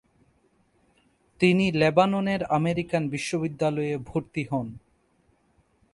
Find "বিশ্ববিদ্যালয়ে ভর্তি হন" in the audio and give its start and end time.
3.09-4.67